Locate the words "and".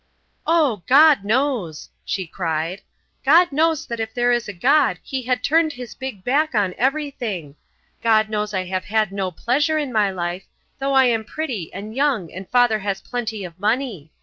11.71-11.95, 12.33-12.49